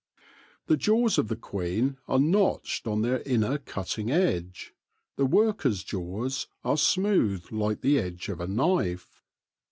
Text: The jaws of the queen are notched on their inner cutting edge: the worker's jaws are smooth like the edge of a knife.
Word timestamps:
The 0.65 0.77
jaws 0.77 1.19
of 1.19 1.27
the 1.27 1.35
queen 1.35 1.97
are 2.07 2.17
notched 2.17 2.87
on 2.87 3.03
their 3.03 3.21
inner 3.21 3.59
cutting 3.59 4.09
edge: 4.09 4.73
the 5.15 5.27
worker's 5.27 5.83
jaws 5.83 6.47
are 6.63 6.75
smooth 6.77 7.45
like 7.51 7.81
the 7.81 7.99
edge 7.99 8.27
of 8.27 8.39
a 8.41 8.47
knife. 8.47 9.21